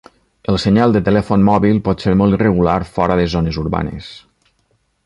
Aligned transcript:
El 0.53 0.55
senyal 0.63 0.95
del 0.95 1.03
telèfon 1.09 1.45
mòbil 1.49 1.83
pot 1.89 2.07
ser 2.07 2.15
molt 2.23 2.39
irregular 2.39 2.79
fora 2.95 3.21
de 3.21 3.31
zones 3.37 3.61
urbanes 3.67 4.11